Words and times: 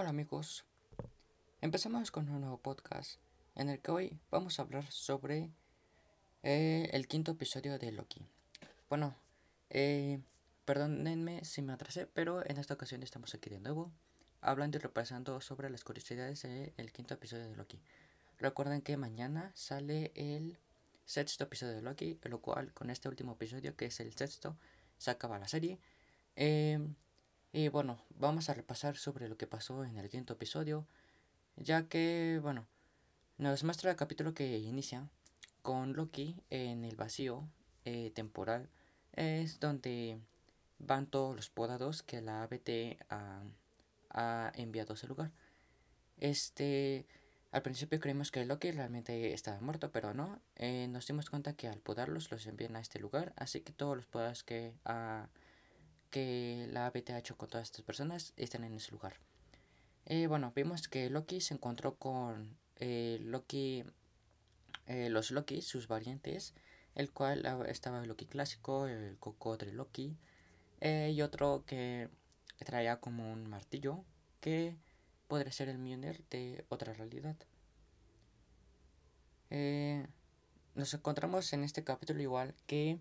Hola 0.00 0.10
amigos, 0.10 0.64
empezamos 1.60 2.12
con 2.12 2.30
un 2.30 2.42
nuevo 2.42 2.58
podcast 2.58 3.18
en 3.56 3.68
el 3.68 3.80
que 3.80 3.90
hoy 3.90 4.20
vamos 4.30 4.56
a 4.56 4.62
hablar 4.62 4.88
sobre 4.92 5.50
eh, 6.44 6.88
el 6.92 7.08
quinto 7.08 7.32
episodio 7.32 7.80
de 7.80 7.90
Loki. 7.90 8.24
Bueno, 8.88 9.16
eh, 9.70 10.20
perdónenme 10.64 11.44
si 11.44 11.62
me 11.62 11.72
atrasé, 11.72 12.06
pero 12.06 12.48
en 12.48 12.58
esta 12.58 12.74
ocasión 12.74 13.02
estamos 13.02 13.34
aquí 13.34 13.50
de 13.50 13.58
nuevo 13.58 13.90
hablando 14.40 14.78
y 14.78 14.80
repasando 14.80 15.40
sobre 15.40 15.68
las 15.68 15.82
curiosidades 15.82 16.42
del 16.42 16.92
quinto 16.92 17.14
episodio 17.14 17.48
de 17.48 17.56
Loki. 17.56 17.82
Recuerden 18.38 18.82
que 18.82 18.96
mañana 18.96 19.50
sale 19.56 20.12
el 20.14 20.60
sexto 21.06 21.42
episodio 21.42 21.74
de 21.74 21.82
Loki, 21.82 22.20
lo 22.22 22.40
cual 22.40 22.72
con 22.72 22.90
este 22.90 23.08
último 23.08 23.32
episodio, 23.32 23.74
que 23.74 23.86
es 23.86 23.98
el 23.98 24.14
sexto, 24.14 24.56
se 24.96 25.10
acaba 25.10 25.40
la 25.40 25.48
serie. 25.48 25.80
Eh, 26.36 26.78
y 27.52 27.68
bueno, 27.68 27.98
vamos 28.10 28.50
a 28.50 28.54
repasar 28.54 28.96
sobre 28.96 29.28
lo 29.28 29.36
que 29.36 29.46
pasó 29.46 29.84
en 29.84 29.96
el 29.96 30.08
quinto 30.08 30.34
episodio, 30.34 30.86
ya 31.56 31.88
que, 31.88 32.40
bueno, 32.42 32.66
nos 33.38 33.64
muestra 33.64 33.90
el 33.90 33.96
capítulo 33.96 34.34
que 34.34 34.58
inicia 34.58 35.08
con 35.62 35.94
Loki 35.94 36.36
en 36.50 36.84
el 36.84 36.96
vacío 36.96 37.48
eh, 37.84 38.10
temporal. 38.14 38.68
Es 39.12 39.60
donde 39.60 40.18
van 40.78 41.06
todos 41.06 41.34
los 41.34 41.50
podados 41.50 42.02
que 42.02 42.20
la 42.20 42.42
ABT 42.42 43.00
ha, 43.08 43.42
ha 44.10 44.52
enviado 44.54 44.92
a 44.92 44.96
ese 44.96 45.06
lugar. 45.06 45.32
Este, 46.18 47.06
al 47.50 47.62
principio 47.62 47.98
creímos 47.98 48.30
que 48.30 48.44
Loki 48.44 48.70
realmente 48.72 49.32
estaba 49.32 49.60
muerto, 49.60 49.90
pero 49.90 50.12
no. 50.14 50.40
Eh, 50.56 50.86
nos 50.88 51.06
dimos 51.06 51.30
cuenta 51.30 51.54
que 51.54 51.68
al 51.68 51.80
podarlos 51.80 52.30
los 52.30 52.46
envían 52.46 52.76
a 52.76 52.80
este 52.80 52.98
lugar, 52.98 53.32
así 53.36 53.60
que 53.60 53.72
todos 53.72 53.96
los 53.96 54.06
podados 54.06 54.44
que 54.44 54.74
ha 54.84 55.28
que 56.10 56.68
la 56.70 56.86
ABT 56.86 57.10
ha 57.10 57.18
hecho 57.18 57.36
con 57.36 57.48
todas 57.48 57.68
estas 57.68 57.82
personas 57.82 58.32
están 58.36 58.64
en 58.64 58.74
ese 58.74 58.92
lugar. 58.92 59.14
Eh, 60.06 60.26
bueno, 60.26 60.52
vimos 60.56 60.88
que 60.88 61.10
Loki 61.10 61.40
se 61.40 61.54
encontró 61.54 61.96
con 61.96 62.56
eh, 62.76 63.18
Loki, 63.20 63.84
eh, 64.86 65.10
los 65.10 65.30
Loki, 65.30 65.60
sus 65.60 65.86
variantes, 65.86 66.54
el 66.94 67.10
cual 67.12 67.44
estaba 67.68 68.00
el 68.00 68.08
Loki 68.08 68.24
clásico, 68.24 68.86
el 68.86 69.18
Cocodre 69.18 69.72
Loki, 69.72 70.16
y 70.80 71.22
otro 71.22 71.64
que 71.66 72.08
traía 72.64 73.00
como 73.00 73.32
un 73.32 73.48
martillo, 73.48 74.04
que 74.40 74.76
podría 75.26 75.52
ser 75.52 75.68
el 75.68 75.78
Mjolnir 75.78 76.24
de 76.30 76.64
otra 76.68 76.94
realidad. 76.94 77.36
nos 80.74 80.94
encontramos 80.94 81.52
en 81.52 81.64
este 81.64 81.84
capítulo 81.84 82.22
igual 82.22 82.54
que 82.66 82.98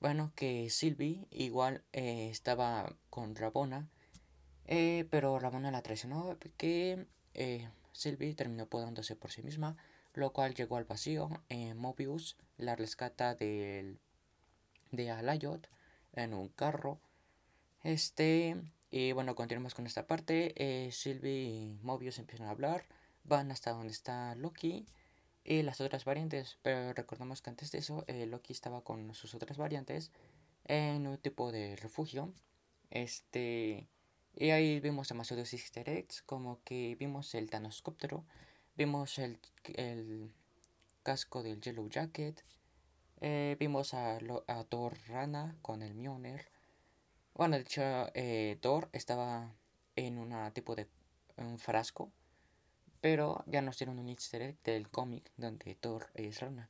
bueno, 0.00 0.32
que 0.36 0.70
Sylvie 0.70 1.26
igual 1.30 1.82
eh, 1.92 2.28
estaba 2.30 2.94
con 3.10 3.34
Rabona, 3.34 3.88
eh, 4.66 5.06
pero 5.10 5.38
Rabona 5.38 5.70
la 5.70 5.82
traicionó, 5.82 6.36
que 6.56 7.06
eh, 7.34 7.68
Sylvie 7.92 8.34
terminó 8.34 8.66
podándose 8.66 9.16
por 9.16 9.32
sí 9.32 9.42
misma, 9.42 9.76
lo 10.14 10.32
cual 10.32 10.54
llegó 10.54 10.76
al 10.76 10.84
vacío. 10.84 11.30
Mobius 11.76 12.36
la 12.56 12.76
rescata 12.76 13.34
del, 13.34 13.98
de 14.92 15.10
Alayot 15.10 15.68
en 16.12 16.34
un 16.34 16.48
carro. 16.48 17.00
Este, 17.82 18.56
y 18.90 19.12
bueno, 19.12 19.34
continuamos 19.34 19.74
con 19.74 19.86
esta 19.86 20.06
parte. 20.06 20.90
Sylvie 20.92 21.44
y 21.44 21.78
Mobius 21.82 22.18
empiezan 22.18 22.48
a 22.48 22.50
hablar, 22.50 22.84
van 23.24 23.50
hasta 23.50 23.72
donde 23.72 23.92
está 23.92 24.34
Loki 24.34 24.86
y 25.48 25.62
las 25.62 25.80
otras 25.80 26.04
variantes. 26.04 26.58
Pero 26.62 26.92
recordamos 26.92 27.40
que 27.40 27.50
antes 27.50 27.72
de 27.72 27.78
eso, 27.78 28.04
eh, 28.06 28.26
Loki 28.26 28.52
estaba 28.52 28.82
con 28.82 29.14
sus 29.14 29.34
otras 29.34 29.56
variantes 29.56 30.12
en 30.66 31.06
un 31.06 31.16
tipo 31.16 31.50
de 31.50 31.74
refugio. 31.76 32.32
Este. 32.90 33.88
Y 34.36 34.50
ahí 34.50 34.78
vimos 34.78 35.08
demasiados 35.08 35.52
easter 35.54 35.88
eggs, 35.88 36.22
como 36.22 36.62
que 36.62 36.96
vimos 37.00 37.34
el 37.34 37.50
Thanoscóptero, 37.50 38.24
vimos 38.76 39.18
el, 39.18 39.40
el 39.74 40.30
casco 41.02 41.42
del 41.42 41.60
Yellow 41.60 41.88
Jacket, 41.88 42.44
eh, 43.20 43.56
vimos 43.58 43.94
a, 43.94 44.18
a, 44.46 44.64
Thor 44.64 44.96
Rana 45.08 45.56
con 45.62 45.82
el 45.82 45.94
Mjolnir. 45.94 46.46
Bueno, 47.34 47.56
de 47.56 47.62
hecho, 47.62 47.82
eh, 48.14 48.58
Thor 48.60 48.90
estaba 48.92 49.52
en 49.96 50.18
un 50.18 50.52
tipo 50.52 50.76
de 50.76 50.86
un 51.36 51.58
frasco 51.58 52.12
pero 53.00 53.44
ya 53.46 53.62
nos 53.62 53.78
dieron 53.78 53.98
un 53.98 54.08
easter 54.08 54.42
egg 54.42 54.62
del 54.64 54.88
cómic 54.88 55.30
donde 55.36 55.74
Thor 55.74 56.10
es 56.14 56.40
rana. 56.40 56.68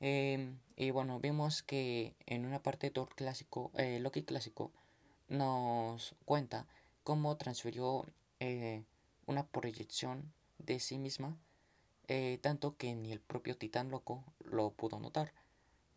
Em, 0.00 0.58
y 0.76 0.90
bueno, 0.92 1.20
vemos 1.20 1.62
que 1.62 2.14
en 2.26 2.46
una 2.46 2.62
parte 2.62 2.86
de 2.86 2.90
Thor 2.92 3.14
clásico, 3.14 3.70
eh, 3.76 3.98
Loki 4.00 4.22
clásico, 4.22 4.72
nos 5.28 6.14
cuenta 6.24 6.66
cómo 7.04 7.36
transfirió 7.36 8.06
eh, 8.40 8.82
una 9.26 9.46
proyección 9.46 10.32
de 10.58 10.80
sí 10.80 10.98
misma, 10.98 11.36
eh, 12.08 12.38
tanto 12.42 12.76
que 12.76 12.94
ni 12.94 13.12
el 13.12 13.20
propio 13.20 13.56
titán 13.56 13.90
loco 13.90 14.24
lo 14.44 14.70
pudo 14.70 14.98
notar. 14.98 15.32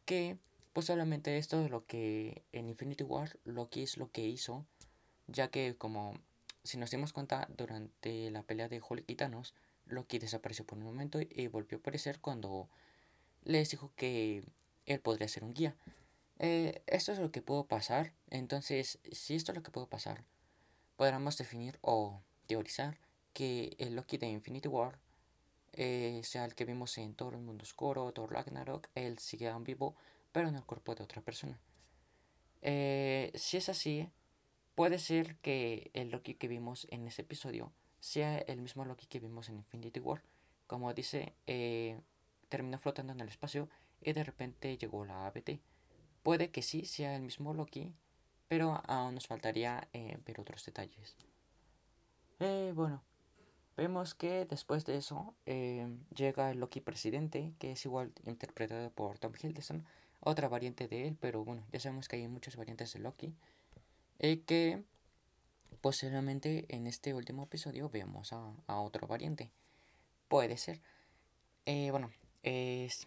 Que 0.05 0.37
posiblemente 0.73 1.37
esto 1.37 1.63
es 1.63 1.71
lo 1.71 1.85
que 1.85 2.43
en 2.51 2.69
Infinity 2.69 3.03
War 3.03 3.39
Loki 3.45 3.83
es 3.83 3.97
lo 3.97 4.11
que 4.11 4.27
hizo, 4.27 4.65
ya 5.27 5.49
que 5.49 5.75
como 5.77 6.13
si 6.63 6.77
nos 6.77 6.91
dimos 6.91 7.13
cuenta, 7.13 7.47
durante 7.57 8.31
la 8.31 8.43
pelea 8.43 8.69
de 8.69 8.81
Hulk 8.81 9.03
y 9.07 9.15
Thanos, 9.15 9.53
Loki 9.85 10.19
desapareció 10.19 10.65
por 10.65 10.77
un 10.77 10.85
momento 10.85 11.19
y 11.21 11.47
volvió 11.47 11.77
a 11.77 11.81
aparecer 11.81 12.19
cuando 12.19 12.69
les 13.43 13.69
dijo 13.69 13.91
que 13.95 14.43
él 14.85 14.99
podría 14.99 15.27
ser 15.27 15.43
un 15.43 15.53
guía. 15.53 15.75
Eh, 16.39 16.81
esto 16.87 17.11
es 17.11 17.19
lo 17.19 17.31
que 17.31 17.41
pudo 17.41 17.65
pasar. 17.65 18.13
Entonces, 18.29 18.99
si 19.11 19.35
esto 19.35 19.51
es 19.51 19.57
lo 19.57 19.63
que 19.63 19.71
pudo 19.71 19.87
pasar, 19.87 20.23
podríamos 20.95 21.37
definir 21.37 21.77
o 21.81 22.21
teorizar 22.47 22.97
que 23.33 23.75
el 23.79 23.95
Loki 23.95 24.17
de 24.17 24.27
Infinity 24.27 24.67
War 24.67 24.99
eh, 25.73 26.21
sea 26.23 26.45
el 26.45 26.55
que 26.55 26.65
vimos 26.65 26.97
en 26.97 27.15
todo 27.15 27.31
el 27.31 27.39
mundo 27.39 27.63
oscuro, 27.63 28.11
Thor 28.13 28.31
Ragnarok, 28.31 28.87
él 28.95 29.17
sigue 29.19 29.49
aún 29.49 29.63
vivo, 29.63 29.95
pero 30.31 30.47
en 30.47 30.55
el 30.55 30.63
cuerpo 30.63 30.95
de 30.95 31.03
otra 31.03 31.21
persona. 31.21 31.59
Eh, 32.61 33.31
si 33.35 33.57
es 33.57 33.69
así, 33.69 34.09
Puede 34.75 34.97
ser 34.97 35.35
que 35.37 35.91
el 35.93 36.09
Loki 36.09 36.33
que 36.33 36.47
vimos 36.47 36.87
en 36.89 37.05
ese 37.05 37.21
episodio 37.21 37.71
sea 37.99 38.39
el 38.39 38.59
mismo 38.59 38.85
Loki 38.85 39.05
que 39.05 39.19
vimos 39.19 39.47
en 39.49 39.57
Infinity 39.57 39.99
War. 39.99 40.23
Como 40.65 40.91
dice, 40.93 41.33
eh, 41.45 41.99
terminó 42.49 42.79
flotando 42.79 43.13
en 43.13 43.21
el 43.21 43.29
espacio 43.29 43.69
y 44.01 44.13
de 44.13 44.23
repente 44.23 44.75
llegó 44.77 45.05
la 45.05 45.27
ABT. 45.27 45.59
Puede 46.23 46.49
que 46.49 46.63
sí 46.63 46.85
sea 46.85 47.15
el 47.15 47.21
mismo 47.21 47.53
Loki, 47.53 47.93
pero 48.47 48.81
aún 48.87 49.13
nos 49.13 49.27
faltaría 49.27 49.87
eh, 49.93 50.17
ver 50.25 50.39
otros 50.39 50.65
detalles. 50.65 51.15
Eh, 52.39 52.71
bueno, 52.75 53.03
vemos 53.77 54.15
que 54.15 54.45
después 54.45 54.85
de 54.85 54.97
eso 54.97 55.35
llega 55.45 56.49
el 56.49 56.59
Loki 56.59 56.81
presidente, 56.81 57.53
que 57.59 57.73
es 57.73 57.85
igual 57.85 58.11
interpretado 58.25 58.89
por 58.89 59.19
Tom 59.19 59.33
Hiddleston, 59.39 59.85
otra 60.19 60.47
variante 60.47 60.87
de 60.87 61.07
él, 61.07 61.17
pero 61.19 61.43
bueno, 61.43 61.63
ya 61.71 61.79
sabemos 61.79 62.07
que 62.07 62.15
hay 62.15 62.27
muchas 62.27 62.55
variantes 62.55 62.91
de 62.93 62.99
Loki. 62.99 63.35
Y 64.23 64.37
que 64.37 64.81
posiblemente 65.81 66.65
en 66.69 66.87
este 66.87 67.13
último 67.13 67.43
episodio 67.43 67.89
veamos 67.89 68.31
a, 68.31 68.79
otro 68.79 69.05
variante. 69.05 69.51
Puede 70.29 70.57
ser. 70.57 70.79
Eh, 71.65 71.91
bueno, 71.91 72.09
es, 72.41 73.05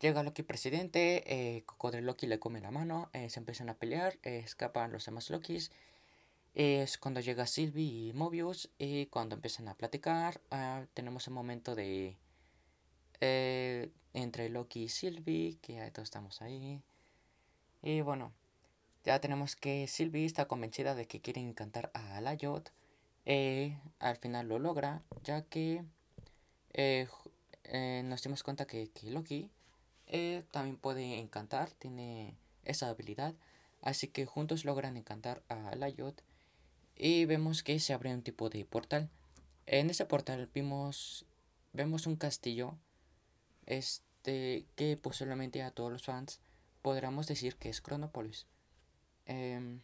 llega 0.00 0.22
Loki 0.22 0.42
presidente, 0.42 1.22
eh, 1.26 1.64
Loki 2.00 2.26
le 2.26 2.38
come 2.38 2.62
la 2.62 2.70
mano, 2.70 3.10
eh, 3.12 3.28
se 3.28 3.38
empiezan 3.40 3.68
a 3.68 3.74
pelear, 3.74 4.18
eh, 4.22 4.38
escapan 4.38 4.92
los 4.92 5.04
demás 5.04 5.28
Lokis. 5.28 5.72
Es 6.54 6.96
cuando 6.96 7.20
llega 7.20 7.46
Sylvie 7.46 8.08
y 8.08 8.12
Mobius 8.14 8.70
y 8.78 9.06
cuando 9.06 9.34
empiezan 9.34 9.68
a 9.68 9.74
platicar, 9.74 10.40
ah, 10.50 10.86
tenemos 10.94 11.28
un 11.28 11.34
momento 11.34 11.74
de... 11.74 12.16
entre 13.20 14.48
Loki 14.48 14.84
y 14.84 14.88
Sylvie, 14.88 15.58
que 15.60 15.74
ya 15.74 15.92
todos 15.92 16.06
estamos 16.06 16.40
ahí. 16.40 16.80
Y 17.82 18.00
bueno, 18.00 18.32
ya 19.04 19.20
tenemos 19.20 19.56
que 19.56 19.86
Sylvie 19.86 20.26
está 20.26 20.46
convencida 20.46 20.94
de 20.94 21.06
que 21.06 21.20
quiere 21.20 21.40
encantar 21.40 21.90
a 21.94 22.16
Alayot. 22.16 22.70
Eh, 23.24 23.78
al 23.98 24.16
final 24.16 24.48
lo 24.48 24.58
logra, 24.58 25.02
ya 25.24 25.42
que 25.42 25.84
eh, 26.72 27.08
eh, 27.64 28.02
nos 28.04 28.22
dimos 28.22 28.42
cuenta 28.42 28.66
que, 28.66 28.90
Loki 29.02 29.50
también 30.50 30.76
puede 30.76 31.18
encantar, 31.18 31.70
tiene 31.70 32.36
esa 32.64 32.88
habilidad. 32.88 33.34
Así 33.80 34.08
que 34.08 34.26
juntos 34.26 34.64
logran 34.64 34.96
encantar 34.96 35.42
a 35.48 35.68
Alayot. 35.68 36.22
Y 36.96 37.24
vemos 37.24 37.62
que 37.62 37.78
se 37.80 37.94
abre 37.94 38.12
un 38.12 38.22
tipo 38.22 38.50
de 38.50 38.64
portal. 38.64 39.08
En 39.66 39.88
ese 39.88 40.04
portal 40.04 40.50
vimos, 40.52 41.24
vemos 41.72 42.06
un 42.06 42.16
castillo 42.16 42.76
este, 43.64 44.66
que 44.76 44.96
posiblemente 44.96 45.62
a 45.62 45.70
todos 45.70 45.92
los 45.92 46.02
fans 46.02 46.40
podríamos 46.82 47.26
decir 47.26 47.56
que 47.56 47.70
es 47.70 47.80
Chronopolis. 47.80 48.46
Eh, 49.32 49.78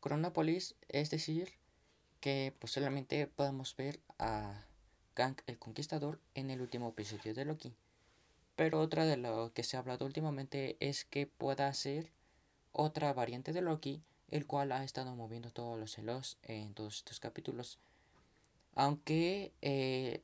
Cronopolis, 0.00 0.76
es 0.88 1.10
decir, 1.10 1.54
que 2.20 2.54
posiblemente 2.60 3.26
podamos 3.26 3.74
ver 3.76 3.98
a 4.20 4.64
Kang 5.14 5.36
el 5.48 5.58
Conquistador 5.58 6.20
en 6.36 6.48
el 6.48 6.60
último 6.60 6.90
episodio 6.90 7.34
de 7.34 7.44
Loki. 7.44 7.74
Pero 8.54 8.80
otra 8.80 9.04
de 9.04 9.16
lo 9.16 9.52
que 9.52 9.64
se 9.64 9.76
ha 9.76 9.80
hablado 9.80 10.06
últimamente 10.06 10.76
es 10.78 11.04
que 11.04 11.26
pueda 11.26 11.74
ser 11.74 12.12
otra 12.70 13.12
variante 13.12 13.52
de 13.52 13.62
Loki 13.62 14.00
el 14.30 14.46
cual 14.46 14.70
ha 14.70 14.84
estado 14.84 15.14
moviendo 15.16 15.50
todos 15.50 15.78
los 15.78 15.92
celos 15.92 16.38
en 16.44 16.72
todos 16.72 16.98
estos 16.98 17.18
capítulos. 17.18 17.80
Aunque 18.76 19.52
eh, 19.60 20.22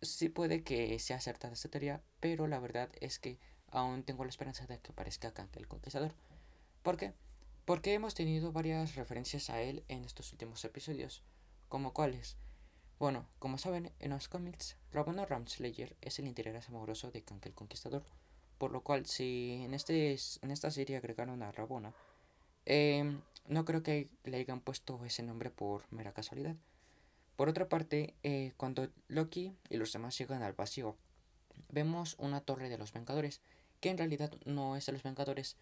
sí 0.00 0.28
puede 0.28 0.62
que 0.62 0.98
sea 1.00 1.16
acertada 1.16 1.52
esta 1.52 1.68
teoría, 1.68 2.00
pero 2.20 2.46
la 2.46 2.60
verdad 2.60 2.90
es 3.00 3.18
que 3.18 3.38
aún 3.72 4.04
tengo 4.04 4.24
la 4.24 4.30
esperanza 4.30 4.66
de 4.66 4.78
que 4.78 4.92
aparezca 4.92 5.34
Kang 5.34 5.50
el 5.56 5.66
Conquistador. 5.66 6.14
¿Por 6.82 6.96
qué? 6.96 7.12
Porque 7.66 7.94
hemos 7.94 8.14
tenido 8.14 8.52
varias 8.52 8.94
referencias 8.94 9.50
a 9.50 9.60
él 9.60 9.82
en 9.88 10.04
estos 10.04 10.30
últimos 10.30 10.64
episodios, 10.64 11.24
como 11.68 11.92
cuáles. 11.92 12.36
Bueno, 13.00 13.26
como 13.40 13.58
saben, 13.58 13.90
en 13.98 14.10
los 14.10 14.28
cómics, 14.28 14.76
Ravonna 14.92 15.26
Ramslayer 15.26 15.96
es 16.00 16.20
el 16.20 16.28
interés 16.28 16.68
amoroso 16.68 17.10
de 17.10 17.22
Kang 17.22 17.40
el 17.44 17.54
Conquistador, 17.54 18.04
por 18.58 18.70
lo 18.70 18.82
cual 18.82 19.06
si 19.06 19.58
en, 19.64 19.74
este, 19.74 20.16
en 20.42 20.52
esta 20.52 20.70
serie 20.70 20.96
agregaron 20.96 21.42
a 21.42 21.50
Ravonna, 21.50 21.92
em, 22.66 23.20
no 23.48 23.64
creo 23.64 23.82
que 23.82 24.10
le 24.22 24.36
hayan 24.36 24.60
puesto 24.60 25.04
ese 25.04 25.24
nombre 25.24 25.50
por 25.50 25.92
mera 25.92 26.12
casualidad. 26.12 26.54
Por 27.34 27.48
otra 27.48 27.68
parte, 27.68 28.14
eh, 28.22 28.52
cuando 28.56 28.88
Loki 29.08 29.56
y 29.70 29.76
los 29.76 29.92
demás 29.92 30.16
llegan 30.16 30.44
al 30.44 30.52
vacío, 30.52 30.96
vemos 31.68 32.14
una 32.20 32.42
torre 32.42 32.68
de 32.68 32.78
los 32.78 32.92
Vengadores, 32.92 33.40
que 33.80 33.90
en 33.90 33.98
realidad 33.98 34.32
no 34.44 34.76
es 34.76 34.86
de 34.86 34.92
los 34.92 35.02
Vengadores, 35.02 35.56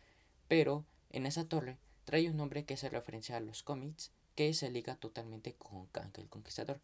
pero 0.48 0.84
en 1.08 1.24
esa 1.24 1.48
torre 1.48 1.78
trae 2.04 2.28
un 2.28 2.36
nombre 2.36 2.64
que 2.64 2.74
hace 2.74 2.88
referencia 2.88 3.36
a 3.36 3.40
los 3.40 3.62
cómics, 3.62 4.12
que 4.34 4.52
se 4.54 4.70
liga 4.70 4.96
totalmente 4.96 5.54
con 5.54 5.86
Kang 5.86 6.12
el 6.16 6.28
Conquistador. 6.28 6.80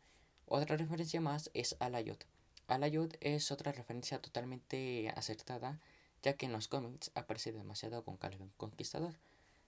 Otra 0.46 0.76
referencia 0.76 1.20
más 1.20 1.50
es 1.54 1.76
Alayot. 1.80 2.26
Alayot 2.68 3.16
es 3.20 3.50
otra 3.50 3.72
referencia 3.72 4.20
totalmente 4.20 5.10
acertada, 5.16 5.80
ya 6.22 6.34
que 6.34 6.46
en 6.46 6.52
los 6.52 6.68
cómics 6.68 7.10
aparece 7.14 7.52
demasiado 7.52 8.04
con 8.04 8.16
Kang 8.16 8.34
el 8.40 8.50
Conquistador. 8.56 9.14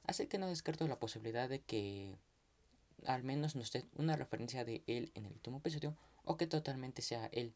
Así 0.04 0.26
que 0.26 0.38
no 0.38 0.48
descarto 0.48 0.86
la 0.88 0.98
posibilidad 0.98 1.48
de 1.48 1.60
que 1.60 2.16
al 3.06 3.22
menos 3.22 3.56
nos 3.56 3.72
dé 3.72 3.84
una 3.96 4.16
referencia 4.16 4.64
de 4.64 4.82
él 4.86 5.10
en 5.14 5.26
el 5.26 5.32
último 5.32 5.58
episodio 5.58 5.96
o 6.24 6.36
que 6.36 6.46
totalmente 6.46 7.02
sea 7.02 7.28
él 7.32 7.54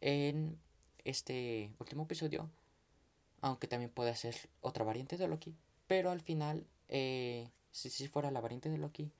en 0.00 0.58
este 1.04 1.72
último 1.78 2.04
episodio, 2.04 2.50
aunque 3.40 3.68
también 3.68 3.90
puede 3.90 4.14
ser 4.16 4.36
otra 4.60 4.84
variante 4.84 5.16
de 5.16 5.28
Loki, 5.28 5.54
pero 5.86 6.10
al 6.10 6.20
final, 6.20 6.66
eh, 6.88 7.50
si, 7.70 7.90
si 7.90 8.08
fuera 8.08 8.30
la 8.30 8.40
variante 8.40 8.70
de 8.70 8.78
Loki, 8.78 9.10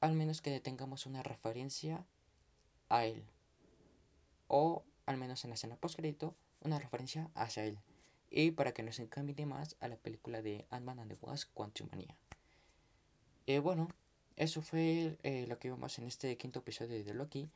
al 0.00 0.14
menos 0.14 0.40
que 0.40 0.60
tengamos 0.60 1.06
una 1.06 1.22
referencia 1.22 2.04
a 2.88 3.04
él, 3.04 3.24
o 4.46 4.84
al 5.06 5.16
menos 5.16 5.44
en 5.44 5.50
la 5.50 5.54
escena 5.54 5.76
post 5.76 5.96
crédito, 5.96 6.34
una 6.60 6.78
referencia 6.78 7.30
hacia 7.34 7.64
él, 7.64 7.78
y 8.30 8.50
para 8.50 8.72
que 8.72 8.82
nos 8.82 8.98
encamine 8.98 9.46
más 9.46 9.76
a 9.80 9.88
la 9.88 9.96
película 9.96 10.42
de 10.42 10.66
Ant-Man 10.70 11.00
and 11.00 11.10
the 11.10 11.18
Wasp 11.20 11.52
Quantumania. 11.54 12.16
Eh, 13.46 13.60
bueno, 13.60 13.88
eso 14.36 14.62
fue 14.62 15.16
eh, 15.22 15.46
lo 15.48 15.58
que 15.58 15.70
vimos 15.70 15.98
en 15.98 16.04
este 16.04 16.36
quinto 16.36 16.60
episodio 16.60 17.02
de 17.02 17.14
Loki. 17.14 17.48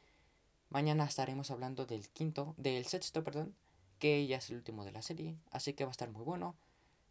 Mañana 0.71 1.05
estaremos 1.05 1.51
hablando 1.51 1.85
del 1.85 2.09
quinto, 2.09 2.55
del 2.57 2.87
sexto, 2.87 3.23
perdón, 3.23 3.55
que 3.99 4.27
ya 4.27 4.39
es 4.39 4.51
el 4.51 4.57
último 4.57 4.85
de 4.85 4.93
la 4.93 5.03
serie, 5.03 5.37
así 5.51 5.75
que 5.75 5.85
va 5.85 5.91
a 5.91 5.93
estar 5.93 6.11
muy 6.11 6.25
bueno. 6.25 6.57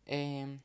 Em, 0.05 0.61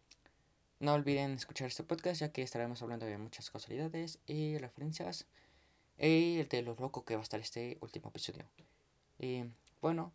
no 0.80 0.92
olviden 0.92 1.32
escuchar 1.32 1.68
este 1.68 1.82
podcast 1.82 2.20
ya 2.20 2.32
que 2.32 2.42
estaremos 2.42 2.82
hablando 2.82 3.06
de 3.06 3.18
muchas 3.18 3.50
casualidades 3.50 4.18
y 4.26 4.58
referencias 4.58 5.26
y 5.98 6.42
de 6.44 6.62
lo 6.62 6.74
loco 6.74 7.04
que 7.04 7.14
va 7.14 7.20
a 7.20 7.22
estar 7.22 7.40
este 7.40 7.78
último 7.80 8.10
episodio. 8.10 8.44
Y 9.18 9.44
bueno, 9.80 10.12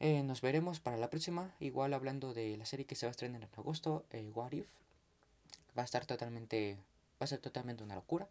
eh, 0.00 0.22
nos 0.22 0.40
veremos 0.40 0.80
para 0.80 0.96
la 0.96 1.10
próxima, 1.10 1.54
igual 1.60 1.94
hablando 1.94 2.34
de 2.34 2.56
la 2.56 2.66
serie 2.66 2.86
que 2.86 2.96
se 2.96 3.06
va 3.06 3.10
a 3.10 3.12
estrenar 3.12 3.42
en 3.42 3.48
agosto, 3.56 4.04
eh, 4.10 4.30
What 4.34 4.52
If. 4.52 4.68
Va 5.76 5.82
a 5.82 5.84
estar 5.84 6.04
totalmente 6.04 6.78
va 7.22 7.24
a 7.24 7.28
ser 7.28 7.40
totalmente 7.40 7.84
una 7.84 7.94
locura. 7.94 8.28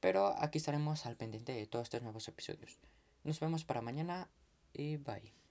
Pero 0.00 0.34
aquí 0.40 0.58
estaremos 0.58 1.06
al 1.06 1.16
pendiente 1.16 1.52
de 1.52 1.66
todos 1.66 1.84
estos 1.84 2.02
nuevos 2.02 2.26
episodios. 2.28 2.78
Nos 3.24 3.40
vemos 3.40 3.64
para 3.64 3.82
mañana 3.82 4.28
y 4.72 4.96
bye. 4.96 5.41